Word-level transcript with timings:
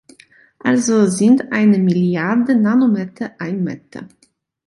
Also 0.61 1.05
sind 1.05 1.51
eine 1.51 1.77
Milliarde 1.77 2.55
Nanometer 2.55 3.33
ein 3.37 3.63
Meter. 3.63 4.07